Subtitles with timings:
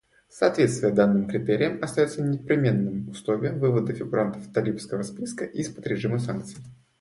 [0.29, 6.57] Соответствие данным критериям остается непременным условием вывода фигурантов талибского списка из-под режима санкций.